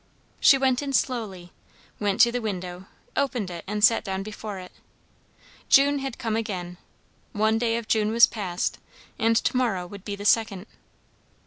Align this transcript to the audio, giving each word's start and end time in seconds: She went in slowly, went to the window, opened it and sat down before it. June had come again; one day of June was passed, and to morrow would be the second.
She 0.39 0.57
went 0.57 0.81
in 0.81 0.93
slowly, 0.93 1.53
went 1.99 2.21
to 2.21 2.31
the 2.31 2.41
window, 2.41 2.87
opened 3.15 3.51
it 3.51 3.63
and 3.67 3.83
sat 3.83 4.03
down 4.03 4.23
before 4.23 4.57
it. 4.57 4.71
June 5.69 5.99
had 5.99 6.17
come 6.17 6.35
again; 6.35 6.77
one 7.33 7.59
day 7.59 7.77
of 7.77 7.87
June 7.87 8.09
was 8.11 8.25
passed, 8.25 8.79
and 9.19 9.35
to 9.37 9.55
morrow 9.55 9.85
would 9.85 10.03
be 10.03 10.15
the 10.15 10.25
second. 10.25 10.65